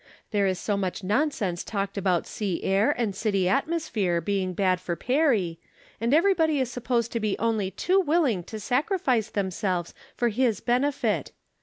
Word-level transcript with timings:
There 0.31 0.47
is 0.47 0.57
so 0.57 0.77
much 0.77 1.03
nonsense 1.03 1.63
talked 1.63 1.95
about 1.95 2.25
sea 2.25 2.63
air 2.63 2.89
and 2.89 3.15
city 3.15 3.47
atmosphere 3.47 4.19
being 4.19 4.53
bad 4.55 4.81
for 4.81 4.95
Perry, 4.95 5.59
and 5.99 6.11
everybody 6.11 6.59
is 6.59 6.71
supposed 6.71 7.11
to 7.11 7.19
be 7.19 7.37
only 7.37 7.69
too 7.69 7.99
willing 7.99 8.41
to 8.45 8.59
sacrifice 8.59 9.29
themselves 9.29 9.93
for 10.15 10.29
his 10.29 10.59
ben 10.59 10.81
efit. 10.81 11.33